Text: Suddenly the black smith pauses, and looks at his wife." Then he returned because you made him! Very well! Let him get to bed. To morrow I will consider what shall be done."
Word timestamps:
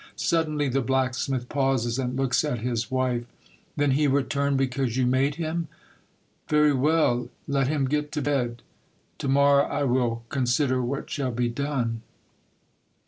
Suddenly 0.15 0.67
the 0.69 0.81
black 0.81 1.13
smith 1.13 1.47
pauses, 1.47 1.99
and 1.99 2.15
looks 2.15 2.43
at 2.43 2.61
his 2.61 2.89
wife." 2.89 3.23
Then 3.77 3.91
he 3.91 4.07
returned 4.07 4.57
because 4.57 4.97
you 4.97 5.05
made 5.05 5.35
him! 5.35 5.67
Very 6.49 6.73
well! 6.73 7.29
Let 7.47 7.67
him 7.67 7.85
get 7.85 8.11
to 8.13 8.21
bed. 8.23 8.63
To 9.19 9.27
morrow 9.27 9.63
I 9.63 9.83
will 9.83 10.23
consider 10.29 10.81
what 10.81 11.07
shall 11.07 11.29
be 11.29 11.49
done." 11.49 12.01